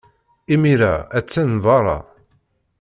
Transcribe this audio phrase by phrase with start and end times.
[0.53, 1.97] Imir-a, attan beṛṛa.